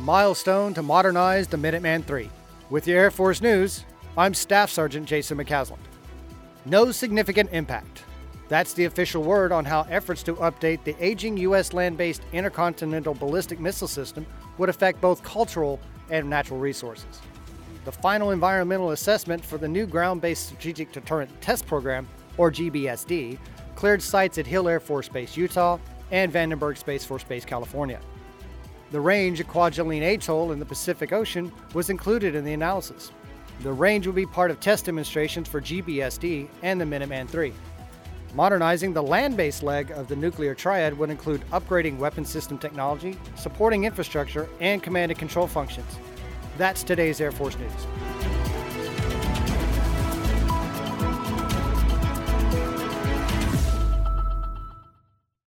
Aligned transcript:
milestone 0.00 0.74
to 0.74 0.82
modernize 0.82 1.48
the 1.48 1.56
Minuteman 1.56 2.08
III. 2.08 2.30
With 2.70 2.86
your 2.86 2.98
Air 2.98 3.10
Force 3.10 3.40
News, 3.40 3.84
I'm 4.16 4.34
Staff 4.34 4.70
Sergeant 4.70 5.06
Jason 5.06 5.38
McCasland. 5.38 5.78
No 6.64 6.90
significant 6.90 7.50
impact. 7.52 8.04
That's 8.48 8.72
the 8.72 8.86
official 8.86 9.22
word 9.22 9.52
on 9.52 9.64
how 9.64 9.86
efforts 9.90 10.22
to 10.24 10.34
update 10.34 10.84
the 10.84 10.96
aging 11.04 11.36
U.S. 11.38 11.72
land 11.72 11.96
based 11.96 12.22
intercontinental 12.32 13.14
ballistic 13.14 13.60
missile 13.60 13.88
system 13.88 14.26
would 14.56 14.68
affect 14.68 15.00
both 15.00 15.22
cultural 15.22 15.80
and 16.10 16.28
natural 16.28 16.58
resources. 16.58 17.20
The 17.84 17.92
final 17.92 18.30
environmental 18.30 18.90
assessment 18.90 19.44
for 19.44 19.58
the 19.58 19.68
new 19.68 19.86
ground 19.86 20.20
based 20.20 20.46
strategic 20.46 20.92
deterrent 20.92 21.30
test 21.40 21.66
program, 21.66 22.08
or 22.36 22.50
GBSD, 22.50 23.38
cleared 23.74 24.02
sites 24.02 24.38
at 24.38 24.46
Hill 24.46 24.68
Air 24.68 24.80
Force 24.80 25.08
Base, 25.08 25.36
Utah, 25.36 25.78
and 26.10 26.32
Vandenberg 26.32 26.78
Space 26.78 27.04
Force 27.04 27.24
Base, 27.24 27.44
California. 27.44 28.00
The 28.90 29.00
range 29.00 29.38
at 29.40 29.48
Kwajalein 29.48 30.02
Atoll 30.02 30.52
in 30.52 30.58
the 30.58 30.64
Pacific 30.64 31.12
Ocean 31.12 31.52
was 31.74 31.90
included 31.90 32.34
in 32.34 32.44
the 32.44 32.54
analysis. 32.54 33.12
The 33.62 33.72
range 33.72 34.06
will 34.06 34.14
be 34.14 34.24
part 34.24 34.50
of 34.50 34.60
test 34.60 34.86
demonstrations 34.86 35.46
for 35.46 35.60
GBSD 35.60 36.48
and 36.62 36.80
the 36.80 36.86
Minuteman 36.86 37.32
III. 37.34 37.52
Modernizing 38.34 38.94
the 38.94 39.02
land 39.02 39.36
based 39.36 39.62
leg 39.62 39.90
of 39.90 40.08
the 40.08 40.16
nuclear 40.16 40.54
triad 40.54 40.96
would 40.96 41.10
include 41.10 41.42
upgrading 41.50 41.98
weapon 41.98 42.24
system 42.24 42.56
technology, 42.56 43.18
supporting 43.36 43.84
infrastructure, 43.84 44.48
and 44.60 44.82
command 44.82 45.10
and 45.10 45.18
control 45.18 45.46
functions. 45.46 45.98
That's 46.56 46.82
today's 46.82 47.20
Air 47.20 47.32
Force 47.32 47.58
News. 47.58 48.07